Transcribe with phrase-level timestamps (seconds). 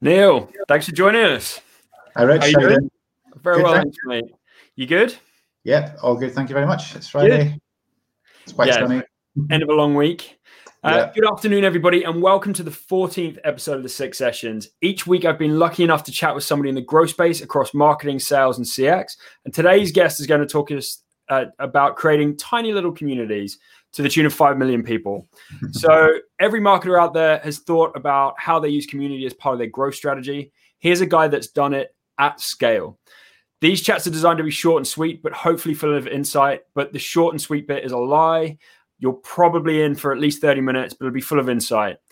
[0.00, 1.60] Neil, thanks for joining us.
[2.16, 2.40] Hi, Rich.
[2.42, 2.78] How you you doing?
[2.78, 2.90] doing?
[3.42, 3.96] Very Good, well, thanks.
[4.06, 4.34] thanks, mate.
[4.76, 5.14] You good?
[5.64, 6.32] Yep, all good.
[6.34, 6.94] Thank you very much.
[6.94, 7.58] It's Friday.
[8.44, 8.74] It's quite Yeah.
[8.74, 9.02] sunny.
[9.50, 10.38] End of a long week.
[10.84, 11.12] Uh, Yeah.
[11.14, 14.68] Good afternoon, everybody, and welcome to the 14th episode of the Six Sessions.
[14.82, 17.74] Each week, I've been lucky enough to chat with somebody in the growth space across
[17.74, 19.16] marketing, sales, and CX.
[19.44, 23.58] And today's guest is going to talk to us uh, about creating tiny little communities
[23.96, 25.26] to the tune of 5 million people.
[25.72, 29.58] so, every marketer out there has thought about how they use community as part of
[29.58, 30.52] their growth strategy.
[30.78, 32.98] Here's a guy that's done it at scale.
[33.62, 36.60] These chats are designed to be short and sweet, but hopefully full of insight.
[36.74, 38.58] But the short and sweet bit is a lie.
[38.98, 41.96] You're probably in for at least 30 minutes, but it'll be full of insight.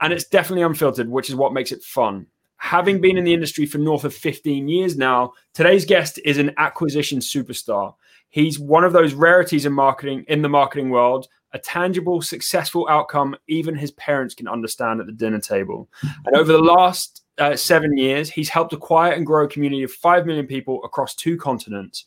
[0.00, 2.26] And it's definitely unfiltered, which is what makes it fun.
[2.56, 6.52] Having been in the industry for north of 15 years now, today's guest is an
[6.56, 7.94] acquisition superstar.
[8.30, 13.36] He's one of those rarities in marketing in the marketing world, a tangible, successful outcome
[13.48, 15.88] even his parents can understand at the dinner table.
[16.26, 19.92] And over the last uh, seven years, he's helped acquire and grow a community of
[19.92, 22.04] 5 million people across two continents.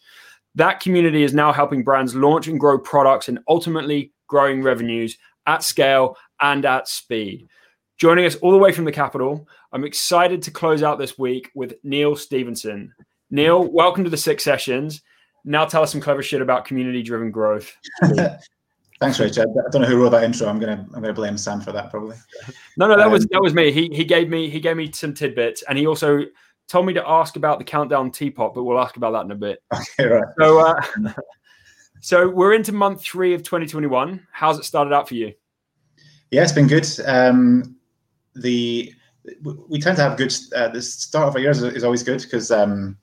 [0.56, 5.64] That community is now helping brands launch and grow products and ultimately growing revenues at
[5.64, 7.48] scale and at speed.
[7.98, 11.52] Joining us all the way from the capital, I'm excited to close out this week
[11.56, 12.94] with Neil Stephenson.
[13.30, 15.02] Neil, welcome to the Six Sessions.
[15.44, 17.76] Now tell us some clever shit about community driven growth.
[19.02, 19.40] Thanks, Rich.
[19.40, 20.48] I, don't know who wrote that intro.
[20.48, 22.16] I'm gonna I'm gonna blame Sam for that probably.
[22.78, 23.72] No, no, that was Um, that was me.
[23.72, 26.26] He he gave me he gave me some tidbits and he also
[26.68, 29.36] told me to ask about the countdown teapot, but we'll ask about that in a
[29.36, 29.64] bit.
[29.74, 30.24] Okay, right.
[30.40, 30.82] So uh
[32.00, 34.28] so we're into month three of 2021.
[34.32, 35.34] How's it started out for you?
[36.30, 36.88] Yeah, it's been good.
[37.06, 37.76] Um,
[38.36, 38.94] the
[39.44, 40.34] we- we tend to have good.
[40.56, 42.98] Uh, the start of our years is, is always good because um,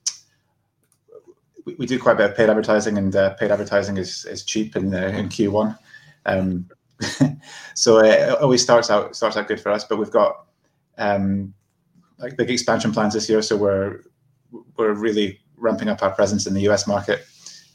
[1.65, 4.43] we, we do quite a bit of paid advertising, and uh, paid advertising is, is
[4.43, 5.77] cheap in uh, in Q1.
[6.25, 6.69] Um,
[7.75, 9.83] so it always starts out starts out good for us.
[9.83, 10.45] But we've got
[10.97, 11.53] um,
[12.17, 14.01] like big expansion plans this year, so we're
[14.77, 17.25] we're really ramping up our presence in the US market,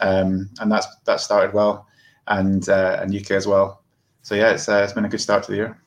[0.00, 1.86] um, and that's that started well,
[2.28, 3.82] and uh, and UK as well.
[4.22, 5.78] So yeah, it's uh, it's been a good start to the year.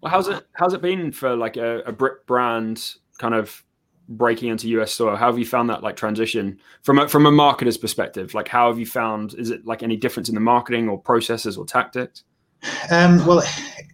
[0.00, 3.64] Well, how's it how's it been for like a, a Brit brand kind of
[4.08, 5.16] breaking into US soil?
[5.16, 8.34] How have you found that like transition from a, from a marketer's perspective?
[8.34, 9.34] Like, how have you found?
[9.34, 12.24] Is it like any difference in the marketing or processes or tactics?
[12.90, 13.42] Um, well,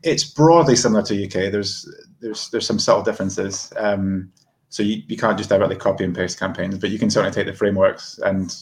[0.03, 1.51] it's broadly similar to UK.
[1.53, 1.89] There's
[2.21, 3.73] there's there's some subtle differences.
[3.77, 4.33] Um,
[4.71, 7.47] so you, you can't just directly copy and paste campaigns, but you can certainly take
[7.47, 8.55] the frameworks and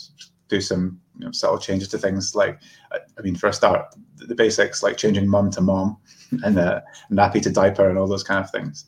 [0.48, 2.34] do some you know, subtle changes to things.
[2.34, 2.60] Like,
[2.92, 5.96] I mean, for a start, the, the basics like changing mum to mom
[6.44, 6.80] and uh,
[7.10, 8.86] nappy to diaper and all those kind of things.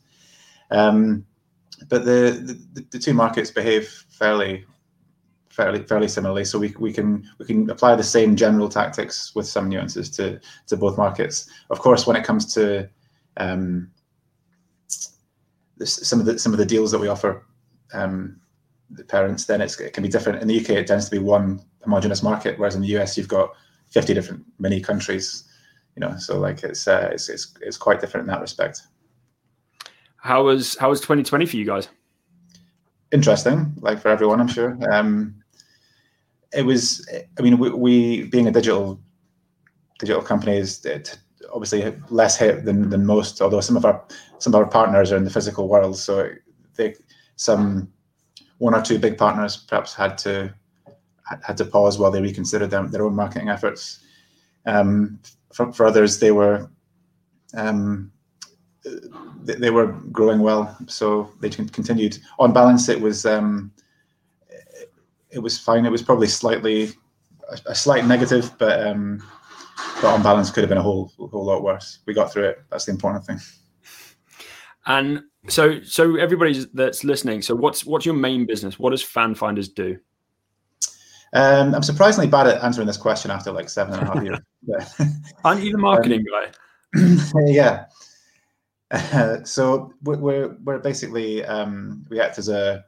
[0.71, 1.27] Um,
[1.89, 4.65] but the, the the two markets behave fairly
[5.59, 6.45] fairly fairly similarly.
[6.45, 10.41] So we, we can we can apply the same general tactics with some nuances to
[10.69, 11.51] to both markets.
[11.71, 12.89] Of course, when it comes to
[13.37, 13.91] um,
[15.77, 17.45] this, some of the some of the deals that we offer
[17.93, 18.41] um,
[18.91, 20.41] the parents, then it can be different.
[20.41, 23.29] In the UK, it tends to be one homogenous market, whereas in the US, you've
[23.29, 23.51] got
[23.89, 25.45] fifty different mini countries.
[25.97, 28.83] You know, so like it's uh, it's, it's it's quite different in that respect.
[30.19, 31.89] How was how was 2020 for you guys?
[33.13, 34.79] interesting, like for everyone, I'm sure.
[34.93, 35.35] Um,
[36.53, 37.07] it was,
[37.39, 39.01] I mean, we, we being a digital
[39.99, 41.19] digital company is it,
[41.53, 43.41] obviously less hit than, than most.
[43.41, 44.05] Although some of our
[44.39, 46.31] some of our partners are in the physical world, so
[46.77, 46.95] they
[47.37, 47.93] some
[48.59, 50.55] one or two big partners perhaps had to
[51.43, 54.01] had to pause while they reconsidered them, their own marketing efforts.
[54.65, 55.21] Um,
[55.53, 56.71] for, for others, they were
[57.55, 58.11] um,
[59.43, 62.19] they, were growing well, so they continued.
[62.39, 63.73] On balance, it was um,
[65.31, 65.87] it was fine.
[65.87, 66.91] It was probably slightly
[67.67, 69.23] a, slight negative, but um,
[70.01, 72.01] but on balance, could have been a whole whole lot worse.
[72.07, 72.59] We got through it.
[72.71, 73.39] That's the important thing.
[74.87, 78.79] And so so everybody that's listening, so what's what's your main business?
[78.79, 79.99] What does FanFinders do?
[81.35, 84.39] Um, I'm surprisingly bad at answering this question after like seven and a half years.
[85.45, 86.51] Aren't you the marketing guy?
[87.47, 87.85] yeah.
[89.45, 92.85] So we're, we're we're basically um, we act as a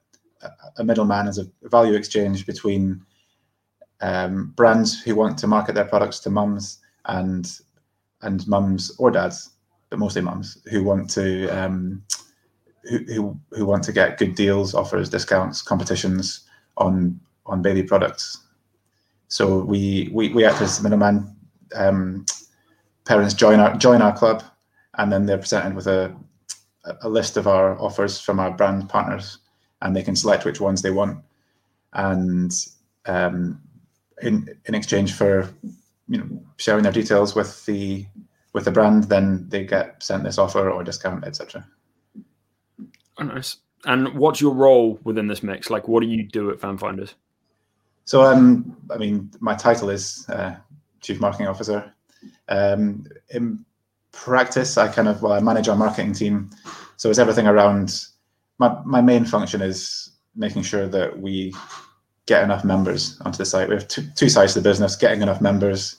[0.79, 3.02] a middleman as a value exchange between
[4.00, 7.61] um, brands who want to market their products to mums and
[8.23, 9.50] and mums or dads,
[9.91, 12.02] but mostly mums who want to um,
[12.85, 18.38] who, who who want to get good deals, offers, discounts, competitions on on baby products.
[19.29, 21.37] So we we, we act as middleman.
[21.75, 22.25] Um,
[23.05, 24.43] parents join our join our club,
[24.98, 26.14] and then they're presented with a
[27.02, 29.38] a list of our offers from our brand partners,
[29.82, 31.19] and they can select which ones they want.
[31.92, 32.52] And
[33.06, 33.60] um,
[34.22, 35.48] in in exchange for
[36.08, 38.06] you know sharing their details with the
[38.52, 41.66] with the brand, then they get sent this offer or discount, etc.
[43.19, 43.58] Oh, nice.
[43.84, 45.70] And what's your role within this mix?
[45.70, 47.14] Like, what do you do at FanFinders?
[48.04, 50.56] So, um, I mean, my title is uh,
[51.00, 51.92] Chief Marketing Officer.
[52.48, 53.64] Um, in
[54.12, 56.51] practice, I kind of well, I manage our marketing team,
[56.97, 58.07] so it's everything around.
[58.59, 61.55] My my main function is making sure that we
[62.27, 63.69] get enough members onto the site.
[63.69, 65.97] We have two, two sides to the business: getting enough members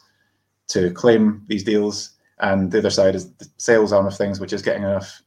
[0.70, 4.54] to claim these deals, and the other side is the sales arm of things, which
[4.54, 5.22] is getting enough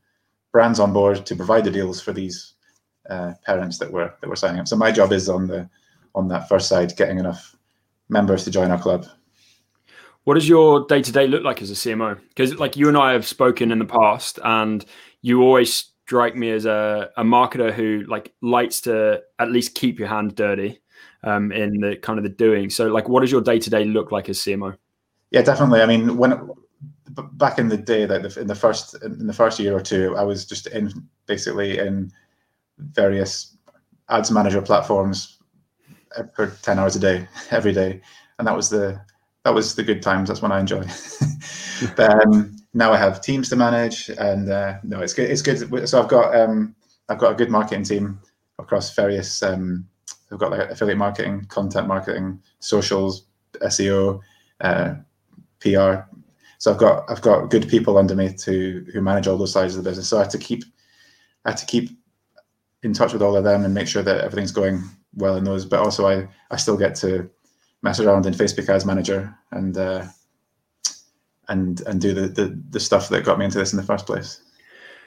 [0.52, 2.54] brands on board to provide the deals for these
[3.10, 4.68] uh, parents that we're that we're signing up.
[4.68, 5.68] So my job is on the
[6.14, 7.56] on that first side, getting enough
[8.08, 9.06] members to join our club.
[10.24, 12.18] What does your day to day look like as a CMO?
[12.28, 14.84] Because like you and I have spoken in the past, and
[15.22, 19.98] you always strike me as a, a marketer who like likes to at least keep
[19.98, 20.80] your hand dirty
[21.22, 22.70] um, in the kind of the doing.
[22.70, 24.76] So like, what does your day to day look like as CMO?
[25.30, 25.82] Yeah, definitely.
[25.82, 26.50] I mean, when
[27.32, 30.22] back in the day, that in the first in the first year or two, I
[30.22, 30.90] was just in
[31.26, 32.10] basically in
[32.78, 33.56] various
[34.08, 35.38] ads manager platforms
[36.34, 38.00] for ten hours a day, every day,
[38.38, 39.00] and that was the
[39.44, 40.28] that was the good times.
[40.28, 40.84] That's when I enjoy.
[41.96, 45.30] but um, now I have teams to manage, and uh, no, it's good.
[45.30, 45.88] It's good.
[45.88, 46.74] So I've got um,
[47.08, 48.20] I've got a good marketing team
[48.58, 49.42] across various.
[49.42, 49.86] Um,
[50.32, 53.26] I've got like affiliate marketing, content marketing, socials,
[53.60, 54.20] SEO,
[54.62, 54.94] uh,
[55.60, 56.08] PR.
[56.58, 59.76] So I've got I've got good people under me to who manage all those sides
[59.76, 60.08] of the business.
[60.08, 60.64] So I have to keep
[61.44, 61.90] I have to keep
[62.82, 64.82] in touch with all of them and make sure that everything's going
[65.14, 65.66] well in those.
[65.66, 67.28] But also I I still get to
[67.84, 70.04] mess around in Facebook Ads Manager and uh,
[71.48, 74.06] and and do the, the the stuff that got me into this in the first
[74.06, 74.40] place.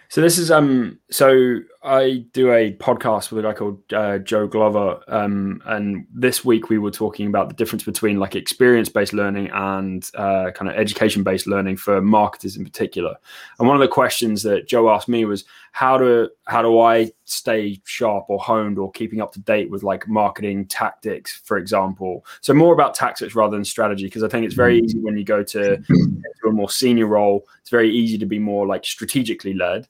[0.09, 0.99] So this is um.
[1.11, 6.45] So I do a podcast with a guy called uh, Joe Glover, um, and this
[6.45, 10.77] week we were talking about the difference between like experience-based learning and uh, kind of
[10.77, 13.17] education-based learning for marketers in particular.
[13.59, 15.43] And one of the questions that Joe asked me was
[15.77, 19.83] how do how do I stay sharp or honed or keeping up to date with
[19.83, 22.25] like marketing tactics, for example.
[22.41, 24.85] So more about tactics rather than strategy, because I think it's very mm.
[24.85, 27.45] easy when you go to, to a more senior role.
[27.61, 29.87] It's very easy to be more like strategically led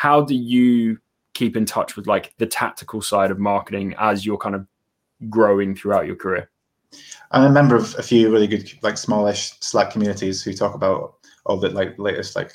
[0.00, 0.98] how do you
[1.34, 4.66] keep in touch with like the tactical side of marketing as you're kind of
[5.28, 6.48] growing throughout your career?
[7.32, 11.16] I'm a member of a few really good, like smallish Slack communities who talk about
[11.44, 12.52] all the like latest like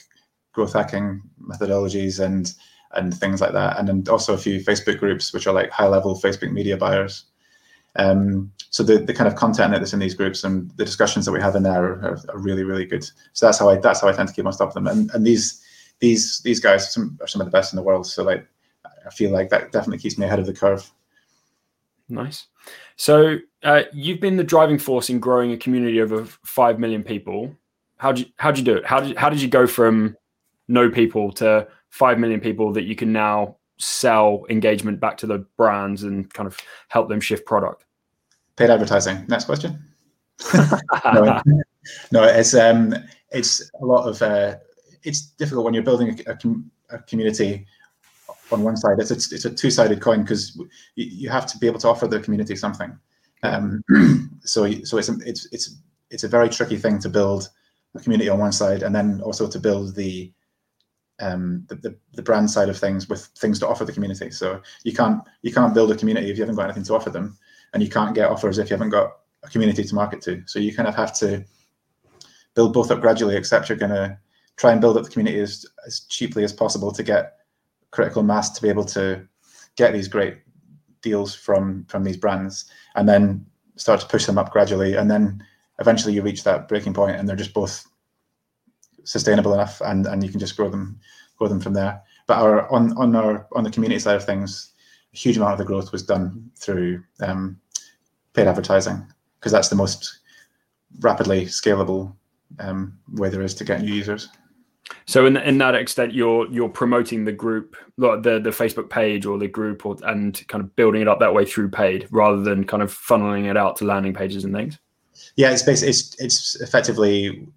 [0.53, 2.51] growth hacking methodologies and
[2.93, 5.87] and things like that, and then also a few Facebook groups which are like high
[5.87, 7.25] level Facebook media buyers.
[7.97, 11.31] Um, so the, the kind of content that's in these groups and the discussions that
[11.31, 13.05] we have in there are, are, really really good.
[13.31, 14.87] So that's how I that's how I tend to keep on top of them.
[14.87, 15.63] And and these
[15.99, 18.05] these these guys are some, are some of the best in the world.
[18.05, 18.45] So like,
[19.05, 20.91] I feel like that definitely keeps me ahead of the curve.
[22.09, 22.47] Nice.
[22.97, 27.03] So uh, you've been the driving force in growing a community of over five million
[27.03, 27.55] people.
[27.97, 28.85] How did you how did you do it?
[28.85, 30.17] How did how did you go from
[30.67, 35.37] no people to five million people that you can now sell engagement back to the
[35.55, 36.59] brands and kind of
[36.89, 37.85] help them shift product?
[38.57, 39.25] Paid advertising.
[39.29, 39.81] Next question.
[41.05, 41.41] no,
[42.11, 42.93] no, it's um,
[43.31, 44.55] it's a lot of uh,
[45.03, 47.65] it's difficult when you're building a, a, a community
[48.51, 48.99] on one side.
[48.99, 50.57] It's a, it's a two sided coin because
[50.95, 52.97] you, you have to be able to offer the community something.
[53.43, 53.81] Um,
[54.41, 55.77] so so it's it's it's
[56.09, 57.47] it's a very tricky thing to build
[57.95, 60.33] a community on one side and then also to build the
[61.19, 64.31] um, the, the, the, brand side of things with things to offer the community.
[64.31, 67.09] So you can't you can't build a community if you haven't got anything to offer
[67.09, 67.37] them,
[67.73, 69.11] and you can't get offers if you haven't got
[69.43, 70.43] a community to market to.
[70.45, 71.45] So you kind of have to
[72.53, 74.17] build both up gradually, except you're going to
[74.57, 77.37] try and build up the community as, as cheaply as possible to get
[77.91, 79.25] critical mass to be able to
[79.75, 80.37] get these great
[81.01, 83.45] deals from from these brands and then
[83.75, 85.41] start to push them up gradually and then
[85.79, 87.85] eventually you reach that breaking point and they're just both
[89.05, 90.99] sustainable enough and and you can just grow them
[91.37, 94.73] grow them from there but our on on our on the community side of things
[95.13, 97.59] a huge amount of the growth was done through um,
[98.33, 99.05] paid advertising
[99.39, 100.19] because that's the most
[100.99, 102.13] rapidly scalable
[102.59, 104.29] um, way there is to get new users
[105.07, 109.37] so in in that extent, you're you're promoting the group, the the Facebook page or
[109.37, 112.65] the group, or and kind of building it up that way through paid, rather than
[112.65, 114.77] kind of funneling it out to landing pages and things.
[115.35, 117.47] Yeah, it's basically it's it's effectively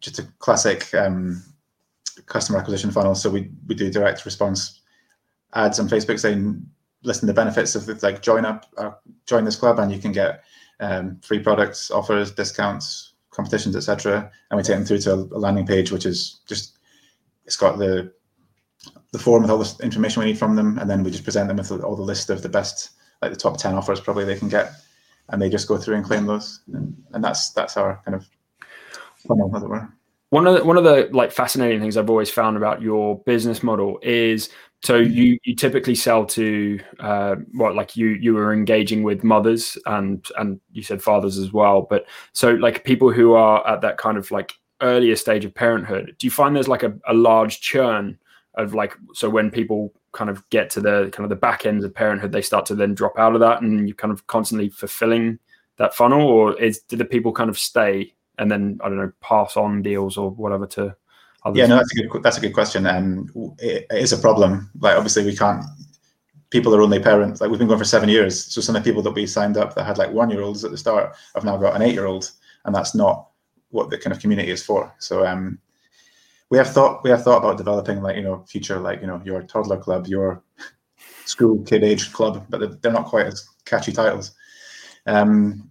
[0.00, 1.42] just a classic um,
[2.26, 3.14] customer acquisition funnel.
[3.14, 4.80] So we we do direct response
[5.54, 6.64] ads on Facebook saying,
[7.02, 8.90] listen, the benefits of the, like join up, uh,
[9.26, 10.44] join this club, and you can get
[10.80, 14.30] um, free products, offers, discounts, competitions, etc.
[14.50, 16.78] And we take them through to a landing page, which is just
[17.44, 18.12] it's got the
[19.12, 21.48] the form with all the information we need from them, and then we just present
[21.48, 22.90] them with all the list of the best,
[23.22, 24.72] like the top ten offers probably they can get,
[25.28, 28.28] and they just go through and claim those, and, and that's that's our kind of
[29.26, 29.88] funnel, as it were.
[30.30, 33.62] One of the, one of the like fascinating things I've always found about your business
[33.62, 34.50] model is
[34.82, 39.76] So you you typically sell to uh, what like you you were engaging with mothers
[39.86, 43.98] and and you said fathers as well, but so like people who are at that
[43.98, 46.14] kind of like earlier stage of parenthood.
[46.18, 48.18] Do you find there's like a, a large churn
[48.54, 51.84] of like so when people kind of get to the kind of the back ends
[51.84, 54.68] of parenthood, they start to then drop out of that, and you're kind of constantly
[54.68, 55.38] fulfilling
[55.78, 59.12] that funnel, or is do the people kind of stay and then I don't know
[59.20, 60.96] pass on deals or whatever to
[61.44, 61.58] others?
[61.58, 62.86] Yeah, no, that's a good that's a good question.
[62.86, 64.70] Um, it, it is a problem.
[64.80, 65.64] Like obviously we can't.
[66.50, 67.40] People are only parents.
[67.40, 69.56] Like we've been going for seven years, so some of the people that we signed
[69.56, 71.94] up that had like one year olds at the start have now got an eight
[71.94, 72.30] year old,
[72.64, 73.28] and that's not
[73.70, 74.94] what the kind of community is for.
[74.98, 75.58] So um,
[76.50, 79.20] we have thought we have thought about developing like you know future like you know
[79.24, 80.42] your toddler club, your
[81.24, 84.32] school kid age club, but they're not quite as catchy titles.
[85.06, 85.70] Um,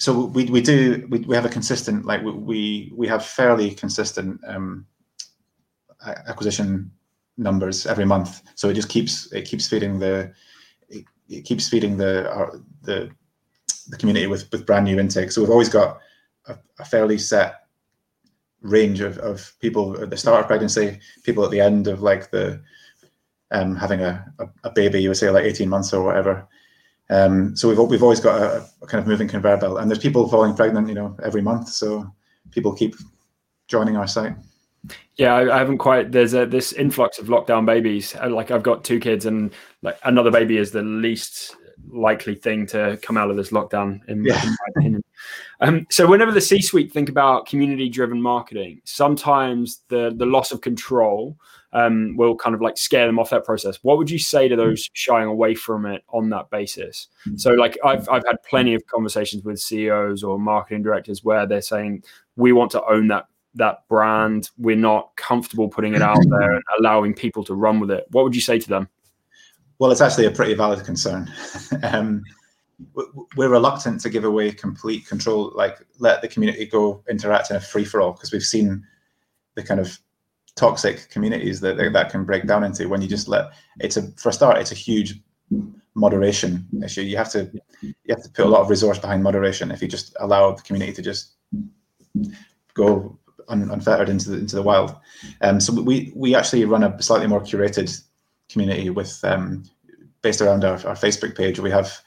[0.00, 4.40] so we, we do we, we have a consistent like we we have fairly consistent
[4.46, 4.86] um,
[6.26, 6.90] acquisition
[7.36, 8.42] numbers every month.
[8.54, 10.32] So it just keeps it keeps feeding the
[10.88, 13.10] it, it keeps feeding the our, the
[13.88, 15.32] the community with with brand new intake.
[15.32, 16.00] So we've always got
[16.46, 17.66] a, a fairly set
[18.62, 22.30] range of, of people at the start of pregnancy, people at the end of like
[22.30, 22.62] the
[23.50, 26.46] um, having a, a, a, baby, you would say like 18 months or whatever.
[27.10, 29.98] Um, so we've we've always got a, a, kind of moving conveyor belt, and there's
[29.98, 31.68] people falling pregnant, you know, every month.
[31.68, 32.10] So
[32.52, 32.94] people keep
[33.66, 34.34] joining our site.
[35.16, 36.12] Yeah, I, I haven't quite.
[36.12, 38.14] There's a, this influx of lockdown babies.
[38.14, 39.52] Like I've got two kids, and
[39.82, 41.56] like another baby is the least
[41.88, 44.42] likely thing to come out of this lockdown, in, yeah.
[44.42, 45.04] in my opinion.
[45.60, 51.36] Um, so whenever the C-suite think about community-driven marketing, sometimes the the loss of control
[51.72, 53.78] um, will kind of like scare them off that process.
[53.82, 57.08] What would you say to those shying away from it on that basis?
[57.36, 61.62] So, like, I've I've had plenty of conversations with CEOs or marketing directors where they're
[61.62, 62.04] saying
[62.36, 64.50] we want to own that that brand.
[64.58, 68.06] We're not comfortable putting it out there and allowing people to run with it.
[68.10, 68.88] What would you say to them?
[69.80, 71.32] Well, it's actually a pretty valid concern.
[71.82, 72.22] um,
[73.34, 77.60] we're reluctant to give away complete control, like let the community go interact in a
[77.60, 78.86] free for all, because we've seen
[79.54, 79.98] the kind of
[80.54, 84.28] toxic communities that that can break down into when you just let it's a for
[84.28, 85.14] a start it's a huge
[85.94, 89.70] moderation issue you have to you have to put a lot of resource behind moderation
[89.70, 91.36] if you just allow the community to just
[92.74, 93.16] go
[93.48, 94.96] un, unfettered into the into the wild
[95.40, 98.02] um so we we actually run a slightly more curated
[98.50, 99.64] community with um
[100.22, 102.00] based around our, our facebook page we have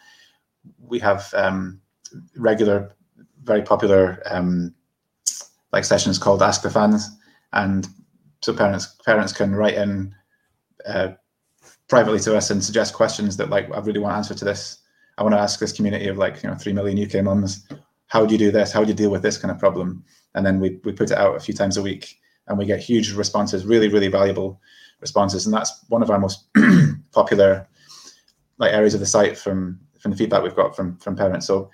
[0.80, 1.80] we have um
[2.36, 2.94] regular
[3.44, 4.74] very popular um
[5.72, 7.10] like sessions called ask the fans
[7.54, 7.88] and
[8.42, 10.14] so parents parents can write in
[10.86, 11.10] uh,
[11.88, 14.80] privately to us and suggest questions that like I really want answer to this.
[15.18, 17.66] I want to ask this community of like you know three million UK mums,
[18.08, 18.72] how do you do this?
[18.72, 20.04] How do you deal with this kind of problem?
[20.36, 22.80] And then we we put it out a few times a week, and we get
[22.80, 24.60] huge responses, really really valuable
[25.04, 26.46] responses, and that's one of our most
[27.12, 27.68] popular
[28.58, 31.46] like areas of the site from from the feedback we've got from from parents.
[31.46, 31.70] So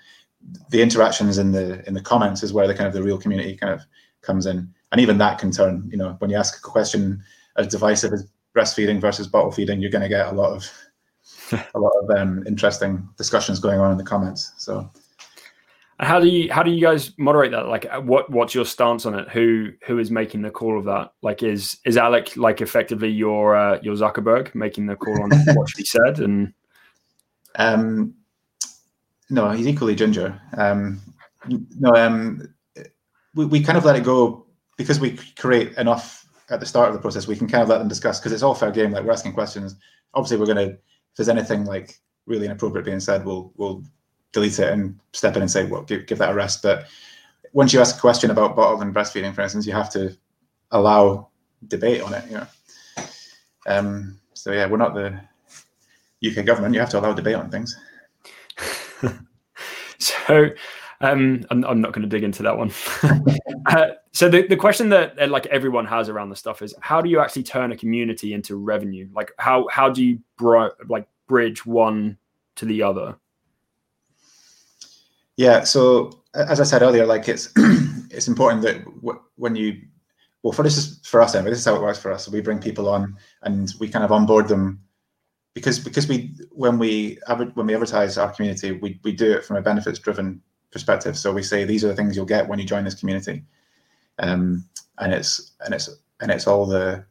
[0.70, 3.56] the interactions in the in the comments is where the kind of the real community
[3.56, 3.82] kind of
[4.22, 4.72] comes in.
[4.92, 7.22] And even that can turn you know when you ask a question
[7.56, 10.68] as divisive as breastfeeding versus bottle feeding you're going to get a lot of
[11.74, 14.52] a lot of um, interesting discussions going on in the comments.
[14.58, 14.90] So
[16.00, 17.68] how do you how do you guys moderate that?
[17.68, 19.28] Like what what's your stance on it?
[19.28, 21.12] Who who is making the call of that?
[21.22, 25.68] Like is is alec like effectively your uh, your zuckerberg making the call on what
[25.76, 26.20] be said?
[26.20, 26.54] And
[27.56, 28.14] um
[29.28, 30.40] no he's equally ginger.
[30.56, 31.00] Um
[31.78, 32.54] no um
[33.34, 36.94] we, we kind of let it go because we create enough at the start of
[36.94, 38.90] the process, we can kind of let them discuss because it's all fair game.
[38.90, 39.76] Like we're asking questions.
[40.14, 41.94] Obviously, we're to if there's anything like
[42.26, 43.84] really inappropriate being said, we'll we'll
[44.32, 46.62] delete it and step in and say, well, give, give that a rest.
[46.62, 46.86] But
[47.52, 50.16] once you ask a question about bottle and breastfeeding, for instance, you have to
[50.70, 51.28] allow
[51.68, 52.24] debate on it.
[52.26, 52.46] You know.
[53.66, 55.20] Um, so yeah, we're not the
[56.26, 56.74] UK government.
[56.74, 57.76] You have to allow debate on things.
[59.98, 60.50] so
[61.00, 62.70] um, I'm, I'm, not going to dig into that one.
[63.66, 67.00] uh, so the, the question that uh, like everyone has around the stuff is how
[67.00, 69.08] do you actually turn a community into revenue?
[69.14, 72.18] Like how how do you bro- like bridge one
[72.56, 73.16] to the other?
[75.40, 75.64] Yeah.
[75.64, 77.50] So as I said earlier, like it's
[78.10, 79.80] it's important that w- when you
[80.42, 81.48] well for this is for us anyway.
[81.48, 82.26] This is how it works for us.
[82.26, 84.82] So we bring people on and we kind of onboard them
[85.54, 87.18] because because we when we
[87.54, 90.42] when we advertise our community, we we do it from a benefits driven
[90.72, 91.16] perspective.
[91.16, 93.42] So we say these are the things you'll get when you join this community,
[94.18, 94.68] um,
[94.98, 95.88] and it's and it's
[96.20, 97.02] and it's all the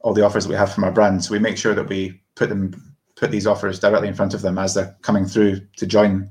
[0.00, 1.22] all the offers that we have from our brand.
[1.22, 2.72] So we make sure that we put them
[3.16, 6.30] put these offers directly in front of them as they're coming through to join.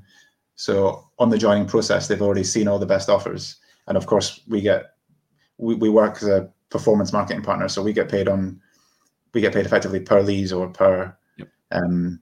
[0.56, 3.58] So on the joining process, they've already seen all the best offers,
[3.88, 4.96] and of course we get
[5.58, 8.62] we, we work as a performance marketing partner, so we get paid on
[9.34, 11.48] we get paid effectively per lead or per yep.
[11.72, 12.20] um,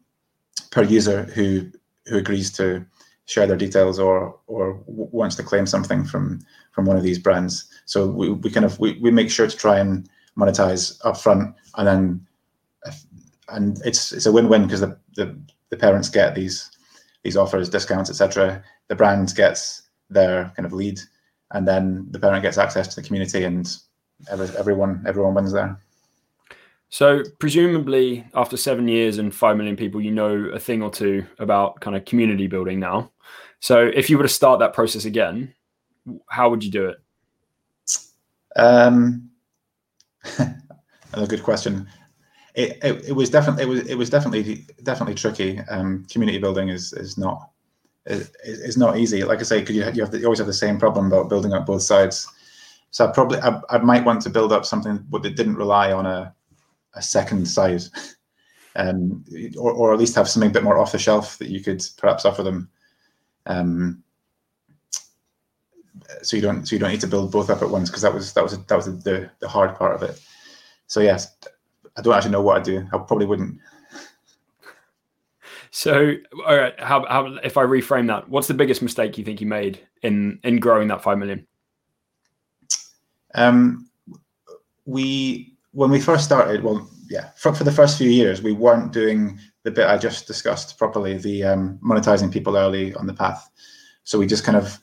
[0.72, 1.70] per user who
[2.08, 2.86] who agrees to
[3.26, 6.40] share their details or or w- wants to claim something from
[6.72, 7.70] from one of these brands.
[7.86, 11.88] So we, we kind of we, we make sure to try and monetize upfront, and
[11.88, 12.28] then
[13.50, 15.38] and it's it's a win-win because the, the
[15.70, 16.71] the parents get these
[17.24, 18.64] these offers, discounts, etc.
[18.88, 21.00] The brand gets their kind of lead,
[21.52, 23.72] and then the parent gets access to the community, and
[24.30, 25.80] every, everyone everyone wins there.
[26.90, 31.26] So presumably, after seven years and five million people, you know a thing or two
[31.40, 33.12] about kind of community building now.
[33.62, 35.54] So if you were to start that process again,
[36.28, 36.98] how would you do it?
[38.58, 39.30] Um,
[40.38, 41.88] another good question.
[42.54, 45.60] It, it, was definitely it was it was definitely definitely tricky.
[45.70, 47.50] Um, community building is is not
[48.06, 49.24] is, is not easy.
[49.24, 51.30] Like I say, because you you have the, you always have the same problem about
[51.30, 52.28] building up both sides.
[52.92, 56.06] So I probably I, I might want to build up something that didn't rely on
[56.06, 56.34] a
[56.96, 57.84] a second side,
[58.76, 59.24] um,
[59.58, 61.82] or or at least have something a bit more off the shelf that you could
[61.98, 62.70] perhaps offer them.
[63.46, 64.04] Um,
[66.22, 68.14] so you don't so you don't need to build both up at once because that
[68.14, 70.20] was that was that was the the hard part of it.
[70.88, 71.34] So yes,
[71.98, 72.88] I don't actually know what I'd do.
[72.94, 73.60] I probably wouldn't.
[75.72, 78.28] So, all right, how, how if I reframe that?
[78.28, 81.48] What's the biggest mistake you think you made in in growing that five million?
[83.36, 83.90] Um,
[84.86, 88.92] we when we first started, well, yeah, for, for the first few years, we weren't
[88.92, 93.50] doing the bit I just discussed properly, the um, monetizing people early on the path.
[94.04, 94.78] So we just kind of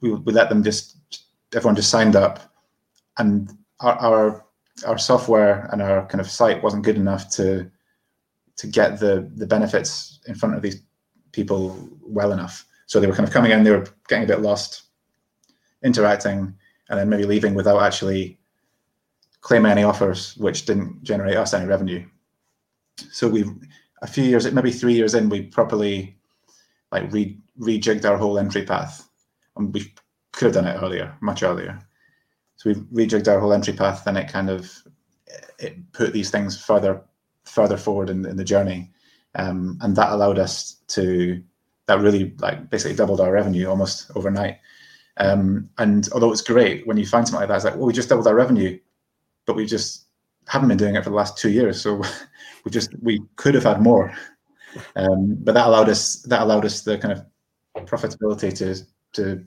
[0.00, 0.96] we, we let them just
[1.54, 2.38] everyone just signed up,
[3.18, 3.50] and
[3.80, 4.43] our, our
[4.86, 7.70] our software and our kind of site wasn't good enough to
[8.56, 10.82] to get the the benefits in front of these
[11.32, 12.64] people well enough.
[12.86, 14.84] So they were kind of coming in, they were getting a bit lost,
[15.82, 16.54] interacting,
[16.88, 18.38] and then maybe leaving without actually
[19.40, 22.06] claiming any offers, which didn't generate us any revenue.
[23.10, 23.44] So we,
[24.02, 26.16] a few years, maybe three years in, we properly
[26.92, 29.08] like re rejigged our whole entry path,
[29.56, 29.92] and we
[30.32, 31.78] could have done it earlier, much earlier.
[32.56, 34.70] So we rejigged our whole entry path, and it kind of
[35.58, 37.02] it put these things further
[37.44, 38.90] further forward in, in the journey,
[39.34, 41.42] um, and that allowed us to
[41.86, 44.58] that really like basically doubled our revenue almost overnight.
[45.18, 47.92] Um, and although it's great when you find something like that, it's like, well, we
[47.92, 48.78] just doubled our revenue,
[49.46, 50.06] but we just
[50.48, 52.02] haven't been doing it for the last two years, so
[52.64, 54.12] we just we could have had more.
[54.96, 57.24] Um, but that allowed us that allowed us the kind of
[57.86, 59.44] profitability to to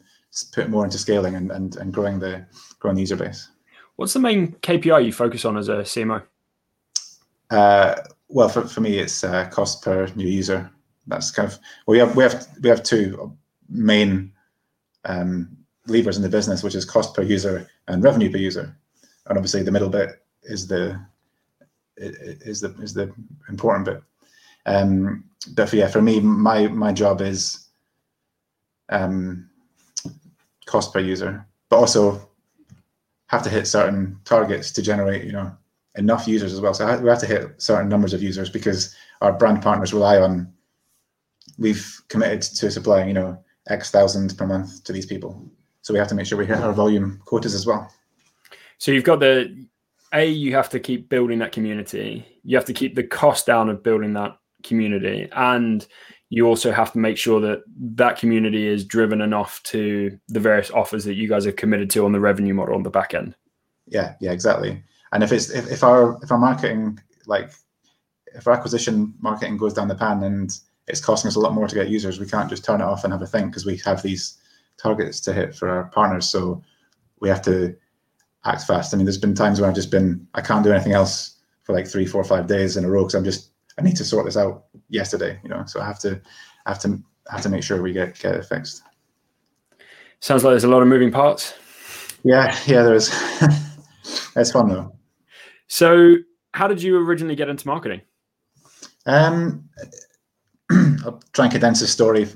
[0.53, 2.45] put more into scaling and, and, and growing the
[2.79, 3.49] growing the user base.
[3.95, 6.23] What's the main KPI you focus on as a CMO?
[7.49, 7.95] Uh,
[8.29, 10.69] well, for, for me, it's uh, cost per new user.
[11.07, 13.35] That's kind of well, we have we have we have two
[13.69, 14.31] main
[15.05, 18.77] um, levers in the business, which is cost per user and revenue per user,
[19.27, 20.99] and obviously the middle bit is the
[21.97, 23.11] is the is the
[23.49, 24.03] important bit.
[24.65, 27.67] Um, but for, yeah, for me, my my job is
[28.89, 29.46] um,
[30.67, 32.29] cost per user, but also
[33.27, 35.51] have to hit certain targets to generate, you know,
[35.95, 36.73] enough users as well.
[36.73, 40.53] So we have to hit certain numbers of users because our brand partners rely on.
[41.57, 45.43] We've committed to supplying, you know, X thousand per month to these people.
[45.81, 47.91] So we have to make sure we hit our volume quotas as well.
[48.77, 49.65] So you've got the
[50.13, 52.25] a you have to keep building that community.
[52.43, 55.87] You have to keep the cost down of building that community, and
[56.29, 57.63] you also have to make sure that
[57.95, 62.05] that community is driven enough to the various offers that you guys have committed to
[62.05, 63.35] on the revenue model on the back end.
[63.87, 64.83] Yeah, yeah, exactly.
[65.13, 67.51] And if it's if, if our if our marketing like
[68.35, 70.51] if our acquisition marketing goes down the pan and
[70.87, 73.03] it's costing us a lot more to get users, we can't just turn it off
[73.03, 74.37] and have a think because we have these
[74.77, 76.29] targets to hit for our partners.
[76.29, 76.61] So
[77.19, 77.75] we have to
[78.45, 78.93] act fast.
[78.93, 81.73] I mean, there's been times where I've just been I can't do anything else for
[81.73, 84.25] like three, four, five days in a row because I'm just I need to sort
[84.25, 85.63] this out yesterday, you know.
[85.65, 86.21] So I have to
[86.65, 88.83] I have to have to make sure we get get it fixed.
[90.19, 91.53] Sounds like there's a lot of moving parts.
[92.23, 93.09] Yeah, yeah, there is.
[94.35, 94.93] it's fun though.
[95.67, 96.15] So,
[96.53, 98.01] how did you originally get into marketing?
[99.05, 99.69] Um,
[101.05, 102.27] I'll try and condense the story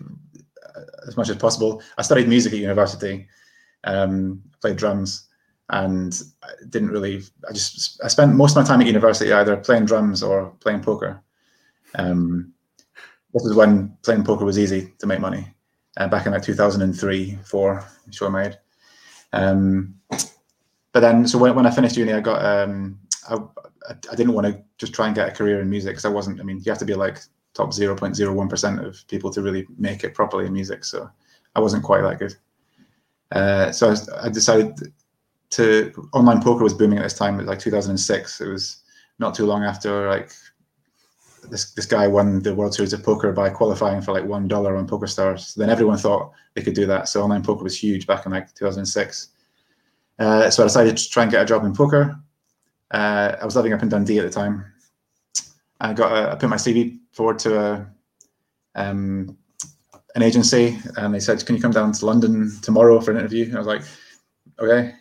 [1.08, 1.82] as much as possible.
[1.98, 3.28] I studied music at university,
[3.84, 5.28] um, played drums,
[5.70, 7.24] and I didn't really.
[7.50, 10.82] I just I spent most of my time at university either playing drums or playing
[10.82, 11.22] poker.
[11.96, 12.54] Um,
[13.34, 15.48] this is when playing poker was easy to make money.
[15.98, 18.58] Uh, back in like 2003, four, I'm sure I made.
[19.34, 19.96] Um,
[20.94, 23.00] but then, so when, when I finished uni, I got, um,
[23.30, 23.38] I,
[23.90, 26.40] I didn't want to just try and get a career in music because I wasn't,
[26.40, 27.20] I mean, you have to be like
[27.54, 30.84] top 0.01% of people to really make it properly in music.
[30.84, 31.10] So
[31.56, 32.36] I wasn't quite that good.
[33.32, 34.94] Uh, so I, I, decided
[35.52, 38.42] to, online poker was booming at this time, it was like 2006.
[38.42, 38.84] It was
[39.20, 40.32] not too long after like
[41.52, 44.78] this this guy won the World Series of Poker by qualifying for like one dollar
[44.78, 45.54] on PokerStars.
[45.54, 47.10] Then everyone thought they could do that.
[47.10, 49.28] So online poker was huge back in like 2006.
[50.18, 52.18] Uh, so I decided to try and get a job in poker.
[52.90, 54.66] Uh, I was living up in Dundee at the time.
[55.80, 57.88] I got a, I put my CV forward to a
[58.76, 59.38] um,
[60.16, 63.46] an agency, and they said, "Can you come down to London tomorrow for an interview?"
[63.46, 63.84] And I was like,
[64.60, 64.96] "Okay."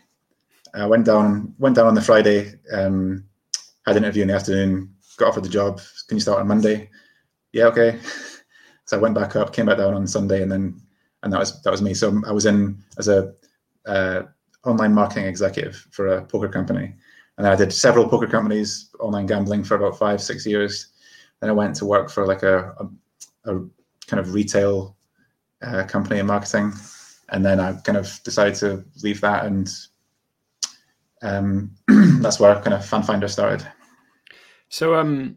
[0.73, 3.25] I went down went down on the Friday, um,
[3.87, 5.81] had an interview in the afternoon, got offered the job.
[6.11, 6.91] Can you start on Monday?
[7.53, 8.01] Yeah, okay.
[8.87, 10.75] So I went back up, came back down on Sunday, and then
[11.23, 11.95] and that was that was me.
[11.95, 13.33] So I was in as a
[13.87, 14.23] uh,
[14.65, 16.95] online marketing executive for a poker company,
[17.39, 20.89] and I did several poker companies, online gambling for about five six years.
[21.39, 22.75] Then I went to work for like a,
[23.45, 23.61] a, a
[24.09, 24.97] kind of retail
[25.63, 26.73] uh, company in marketing,
[27.29, 29.71] and then I kind of decided to leave that, and
[31.23, 31.71] um,
[32.21, 33.65] that's where kind of FanFinder started.
[34.69, 35.37] So, um,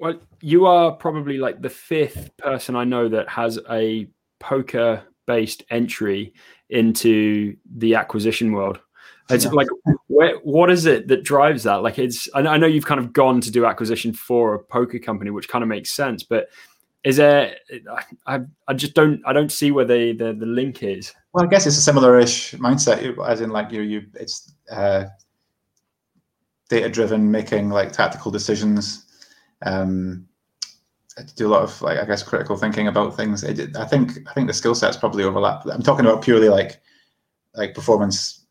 [0.00, 4.08] well, you are probably like the fifth person I know that has a
[4.38, 6.32] poker based entry
[6.70, 8.80] into the acquisition world.
[9.28, 9.50] It's yeah.
[9.50, 9.68] like,
[10.06, 11.82] where, what is it that drives that?
[11.82, 15.30] Like, it's, I know you've kind of gone to do acquisition for a poker company,
[15.30, 16.48] which kind of makes sense, but
[17.04, 17.56] is there,
[18.26, 21.12] I, I just don't, I don't see where the, the, the link is.
[21.34, 25.04] Well, I guess it's a similar-ish mindset, as in like you, you, it's uh,
[26.70, 29.06] data driven, making like tactical decisions.
[29.62, 30.26] Um,
[31.36, 33.44] do a lot of like I guess critical thinking about things.
[33.44, 35.66] It, I think I think the skill sets probably overlap.
[35.66, 36.80] I'm talking about purely like
[37.54, 38.46] like performance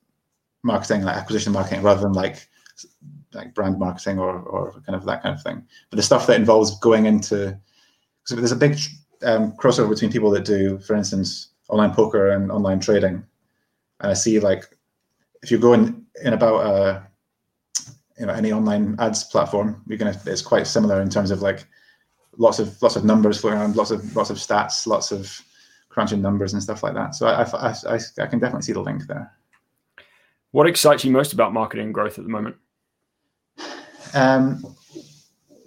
[0.64, 2.48] marketing, like acquisition marketing, rather than like
[3.34, 5.66] like brand marketing or or kind of that kind of thing.
[5.90, 7.60] But the stuff that involves going into
[8.30, 8.78] so there's a big
[9.24, 13.26] um, crossover between people that do, for instance, online poker and online trading.
[14.02, 14.66] And I see like
[15.42, 17.08] if you're going in about a
[18.20, 21.66] you know any online ads platform, you're gonna it's quite similar in terms of like
[22.38, 25.42] lots of lots of numbers floating around, lots of lots of stats, lots of
[25.90, 27.16] crunching numbers and stuff like that.
[27.16, 29.32] So I I, I, I can definitely see the link there.
[30.52, 32.56] What excites you most about marketing growth at the moment?
[34.14, 34.66] Um,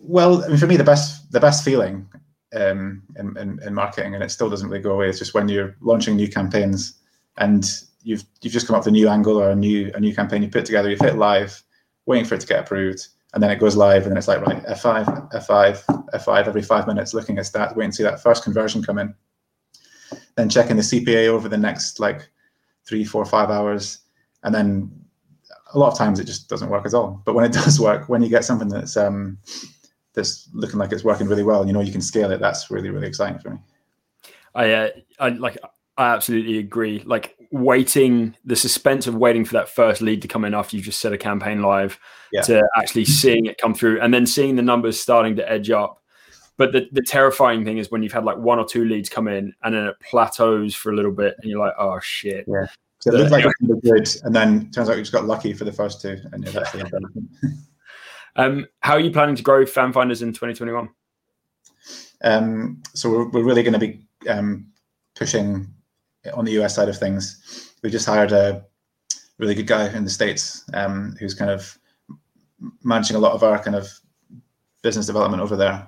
[0.00, 2.08] well, I mean, for me, the best the best feeling
[2.54, 5.08] um, in, in, in marketing, and it still doesn't really go away.
[5.08, 6.94] It's just when you're launching new campaigns
[7.38, 7.64] and
[8.02, 10.42] you've you've just come up with a new angle or a new a new campaign
[10.42, 11.62] you put together, you've hit live,
[12.06, 14.40] waiting for it to get approved, and then it goes live, and then it's like
[14.42, 18.44] right F5, F5, F5 every five minutes, looking at stats, waiting to see that first
[18.44, 19.14] conversion come in,
[20.36, 22.28] then checking the CPA over the next like
[22.86, 24.00] three, four, five hours,
[24.42, 24.90] and then
[25.74, 27.22] a lot of times it just doesn't work at all.
[27.24, 29.38] But when it does work, when you get something that's um,
[30.14, 32.90] that's looking like it's working really well, you know you can scale it, that's really
[32.90, 33.58] really exciting for me.
[34.54, 35.58] I uh, I like
[35.96, 37.02] I absolutely agree.
[37.04, 40.86] Like waiting, the suspense of waiting for that first lead to come in after you've
[40.86, 42.00] just set a campaign live,
[42.32, 42.40] yeah.
[42.42, 46.02] to actually seeing it come through, and then seeing the numbers starting to edge up.
[46.56, 49.28] But the, the terrifying thing is when you've had like one or two leads come
[49.28, 52.66] in, and then it plateaus for a little bit, and you're like, "Oh shit!" Yeah.
[53.00, 55.64] So it looked like it good, and then turns out you just got lucky for
[55.64, 56.74] the first two, and yeah, that's
[58.36, 60.88] um, how are you planning to grow FanFinders in 2021?
[62.24, 64.68] Um, so we're, we're really going to be um,
[65.16, 65.66] pushing
[66.34, 68.64] on the US side of things, we just hired a
[69.38, 71.78] really good guy in the States um, who's kind of
[72.82, 73.88] managing a lot of our kind of
[74.82, 75.86] business development over there.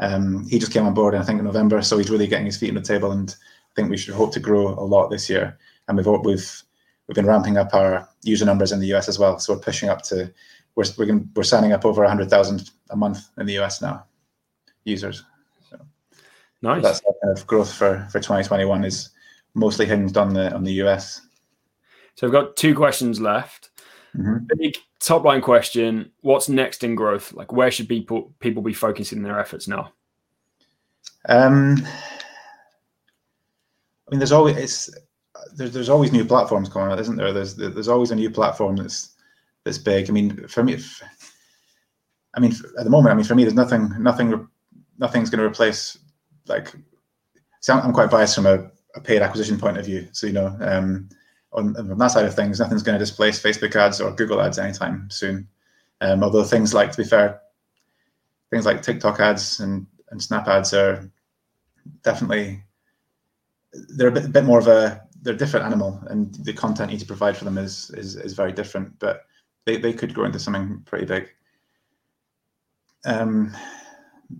[0.00, 2.56] Um, he just came on board, I think, in November, so he's really getting his
[2.56, 3.34] feet on the table, and
[3.70, 5.58] I think we should hope to grow a lot this year.
[5.86, 6.62] And we've we've
[7.06, 9.88] we've been ramping up our user numbers in the US as well, so we're pushing
[9.88, 10.32] up to
[10.76, 14.04] we're we're, going, we're signing up over hundred thousand a month in the US now,
[14.84, 15.24] users.
[15.68, 15.78] So
[16.62, 16.82] nice.
[16.82, 19.10] That's kind of growth for for 2021 is
[19.58, 21.20] mostly hinged on the on the US.
[22.14, 23.70] So I've got two questions left.
[24.16, 24.46] Mm-hmm.
[24.58, 27.32] Big top line question: What's next in growth?
[27.32, 29.92] Like, where should people people be focusing their efforts now?
[31.28, 31.76] Um,
[34.08, 34.90] I mean, there's always it's,
[35.54, 37.32] there's there's always new platforms coming out, isn't there?
[37.32, 39.14] There's there's always a new platform that's
[39.64, 40.08] that's big.
[40.08, 41.02] I mean, for me, if,
[42.34, 44.48] I mean, at the moment, I mean, for me, there's nothing nothing
[44.98, 45.98] nothing's going to replace
[46.46, 46.74] like.
[47.60, 50.08] See, I'm, I'm quite biased from a a paid acquisition point of view.
[50.12, 51.08] So you know, um,
[51.52, 54.58] on, on, that side of things, nothing's going to displace Facebook ads or Google ads
[54.58, 55.48] anytime soon.
[56.00, 57.40] Um, although things like, to be fair,
[58.50, 61.10] things like TikTok ads and, and Snap ads are
[62.02, 62.62] definitely
[63.72, 66.90] they're a bit, a bit more of a they're a different animal, and the content
[66.90, 68.98] you need to provide for them is is, is very different.
[68.98, 69.26] But
[69.64, 71.28] they, they could grow into something pretty big.
[73.04, 73.54] Um,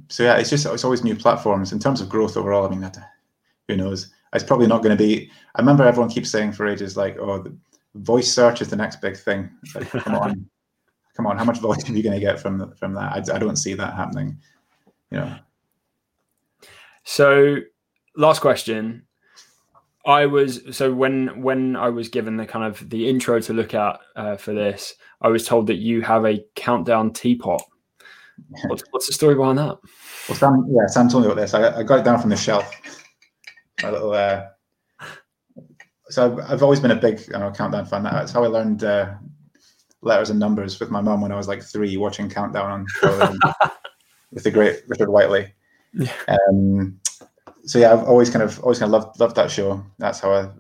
[0.09, 2.67] so yeah, it's just it's always new platforms in terms of growth overall.
[2.67, 2.97] I mean, that,
[3.67, 4.13] who knows?
[4.33, 5.31] It's probably not going to be.
[5.55, 7.57] I remember everyone keeps saying for ages, like, "Oh, the
[7.95, 10.49] voice search is the next big thing." Like, come on,
[11.17, 13.31] come on, how much volume are you going to get from from that?
[13.31, 14.39] I, I don't see that happening.
[15.11, 15.37] You know.
[17.05, 17.57] So,
[18.17, 19.05] last question.
[20.05, 23.75] I was so when when I was given the kind of the intro to look
[23.75, 27.63] at uh, for this, I was told that you have a countdown teapot.
[28.69, 29.79] What's, what's the story behind that?
[30.29, 31.55] Well, Sam, yeah, Sam told me about this.
[31.55, 32.71] I, I got it down from the shelf.
[33.83, 34.13] My little.
[34.13, 34.47] Uh,
[36.11, 38.03] so I've, always been a big you know, countdown fan.
[38.03, 39.15] That's how I learned uh,
[40.03, 42.87] letters and numbers with my mum when I was like three, watching Countdown on
[44.33, 45.53] with the great Richard Whiteley.
[45.93, 46.13] Yeah.
[46.29, 47.01] Um,
[47.65, 49.85] so yeah, I've always kind of always kind of loved loved that show.
[49.99, 50.51] That's how I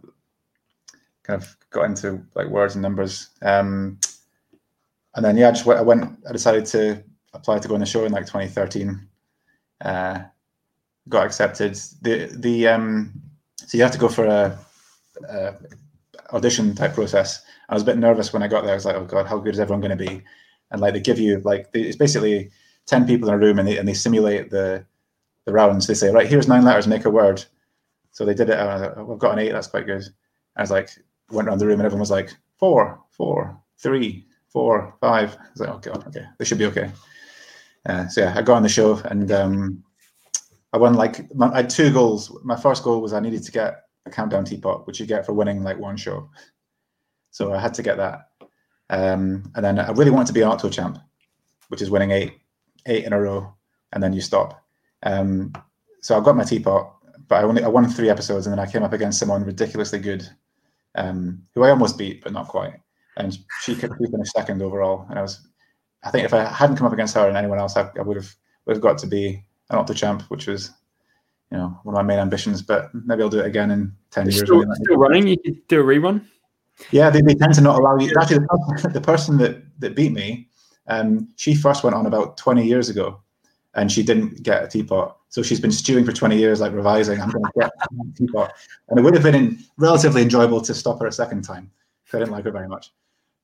[1.22, 3.28] kind of got into like words and numbers.
[3.42, 3.98] Um,
[5.14, 6.18] and then yeah, I just went, I went.
[6.28, 7.02] I decided to
[7.32, 9.08] apply to go on the show in like 2013.
[9.80, 10.20] Uh,
[11.08, 11.74] got accepted.
[12.02, 13.12] The the um,
[13.56, 14.58] so you have to go for a,
[15.28, 15.54] a
[16.32, 17.42] audition type process.
[17.68, 18.72] I was a bit nervous when I got there.
[18.72, 20.22] I was like, oh god, how good is everyone going to be?
[20.70, 22.50] And like they give you like it's basically
[22.86, 24.84] ten people in a room and they and they simulate the
[25.44, 25.86] the rounds.
[25.86, 27.44] They say, right, here's nine letters, make a word.
[28.12, 28.58] So they did it.
[28.58, 29.52] And I was like, oh, I've got an eight.
[29.52, 30.04] That's quite good.
[30.56, 30.90] I was like,
[31.30, 35.36] went around the room and everyone was like, four, four, three, four, five.
[35.36, 36.90] I was like, oh god, okay, they should be okay.
[37.86, 39.84] Uh, so yeah, I got on the show and um,
[40.72, 42.36] I won like my, I had two goals.
[42.44, 45.32] My first goal was I needed to get a countdown teapot, which you get for
[45.32, 46.30] winning like one show.
[47.30, 48.30] So I had to get that.
[48.90, 51.00] Um, and then I really wanted to be Octochamp,
[51.68, 52.34] which is winning eight
[52.86, 53.54] eight in a row,
[53.92, 54.64] and then you stop.
[55.02, 55.52] Um,
[56.00, 56.94] so I got my teapot,
[57.28, 59.98] but I only I won three episodes, and then I came up against someone ridiculously
[59.98, 60.28] good,
[60.94, 62.74] um, who I almost beat, but not quite.
[63.16, 65.46] And she could finish second overall, and I was,
[66.04, 68.16] I think if I hadn't come up against her and anyone else, I, I would
[68.16, 70.70] have would have got to be an Octochamp, which was
[71.50, 72.62] you know one of my main ambitions.
[72.62, 74.38] But maybe I'll do it again in 10 years.
[74.40, 75.26] Still, still running?
[75.26, 76.24] You could do a rerun.
[76.90, 78.12] Yeah, they, they tend to not allow you.
[78.20, 80.48] Actually, the, the person that that beat me,
[80.86, 83.20] um, she first went on about 20 years ago,
[83.74, 85.16] and she didn't get a teapot.
[85.30, 87.20] So she's been stewing for 20 years, like revising.
[87.20, 88.52] I'm going to get a teapot,
[88.88, 91.70] and it would have been in, relatively enjoyable to stop her a second time.
[92.12, 92.90] I didn't like her very much.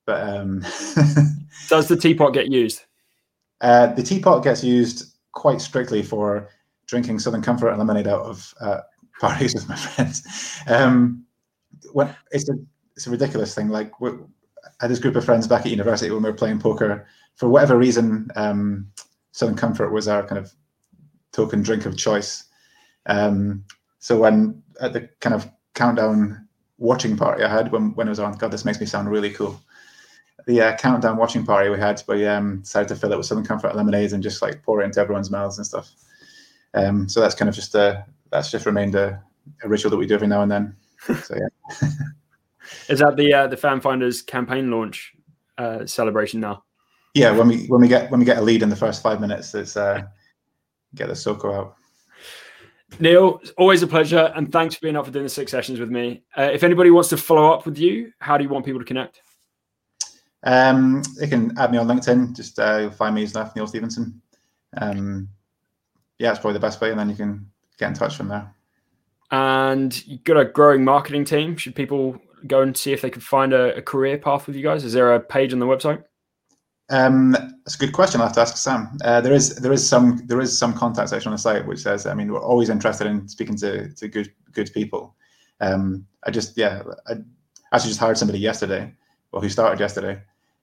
[0.06, 0.60] But um,
[1.68, 2.82] does the teapot get used?
[3.60, 6.48] Uh, the teapot gets used quite strictly for
[6.86, 8.80] drinking Southern Comfort and lemonade out of uh,
[9.20, 10.22] parties with my friends.
[10.66, 11.24] Um,
[11.92, 12.54] when it's a
[12.96, 13.68] it's a ridiculous thing.
[13.68, 14.10] Like I
[14.80, 17.06] had this group of friends back at university when we were playing poker.
[17.36, 18.88] For whatever reason, um,
[19.32, 20.54] Southern Comfort was our kind of
[21.32, 22.44] token drink of choice.
[23.06, 23.64] Um,
[23.98, 28.20] so when at the kind of countdown watching party I had when when I was
[28.20, 29.60] on, God, this makes me sound really cool.
[30.46, 33.44] The uh, countdown watching party we had, we um, decided to fill it with Southern
[33.44, 35.90] Comfort lemonades and just like pour it into everyone's mouths and stuff.
[36.74, 39.22] Um, so that's kind of just a that's just remained a,
[39.62, 40.76] a, ritual that we do every now and then.
[41.22, 41.88] So yeah.
[42.88, 45.12] Is that the uh, the FanFinders campaign launch
[45.56, 46.64] uh, celebration now?
[47.14, 49.20] Yeah, when we when we get when we get a lead in the first five
[49.20, 50.02] minutes, it's uh,
[50.94, 51.76] get the Soko out.
[53.00, 55.90] Neil, always a pleasure, and thanks for being up for doing the six sessions with
[55.90, 56.22] me.
[56.36, 58.84] Uh, if anybody wants to follow up with you, how do you want people to
[58.84, 59.20] connect?
[60.44, 62.36] Um, you can add me on LinkedIn.
[62.36, 64.20] Just uh, you'll find me as Neil Stephenson.
[64.76, 65.28] Um,
[66.18, 68.54] yeah, it's probably the best way, and then you can get in touch from there.
[69.30, 71.56] And you've got a growing marketing team.
[71.56, 74.62] Should people go and see if they could find a, a career path with you
[74.62, 74.84] guys?
[74.84, 76.04] Is there a page on the website?
[76.90, 78.20] Um, that's a good question.
[78.20, 78.96] I'll have to ask Sam.
[79.02, 81.80] Uh, there is there is some there is some contact section on the site which
[81.80, 85.16] says, I mean, we're always interested in speaking to to good good people.
[85.60, 87.14] Um, I just yeah, I
[87.72, 88.92] actually just hired somebody yesterday,
[89.32, 90.20] well, who started yesterday.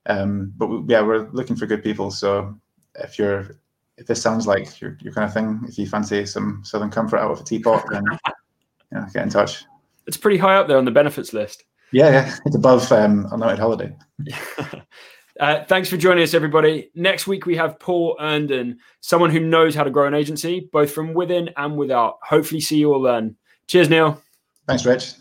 [0.08, 2.12] Um, but we, yeah, we're looking for good people.
[2.12, 2.56] So
[2.96, 3.58] if you're
[3.98, 7.20] if this sounds like your your kind of thing, if you fancy some Southern Comfort
[7.20, 8.04] out of a teapot, then
[8.92, 9.66] yeah, get in touch.
[10.08, 11.64] It's pretty high up there on the benefits list.
[11.92, 13.96] Yeah, yeah, it's above um, unlimited holiday.
[15.40, 16.90] uh, thanks for joining us, everybody.
[16.96, 20.92] Next week we have Paul Erndon, someone who knows how to grow an agency, both
[20.92, 22.18] from within and without.
[22.24, 23.36] Hopefully, see you all then.
[23.68, 24.22] Cheers, Neil.
[24.68, 25.14] Thanks, Rich.